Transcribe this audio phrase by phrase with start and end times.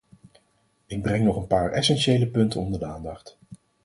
[0.85, 3.37] Ik breng nog een paar essentiële punten onder de aandacht.